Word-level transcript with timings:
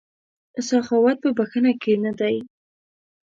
سخاوت 0.67 1.17
په 1.23 1.29
بښنه 1.37 1.71
کې 1.81 1.93
نه 2.03 2.11
دی. 2.19 2.35